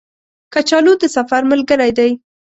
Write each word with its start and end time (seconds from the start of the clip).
کچالو 0.53 0.93
د 1.01 1.03
سفر 1.15 1.41
ملګری 1.51 1.91
دی 1.97 2.11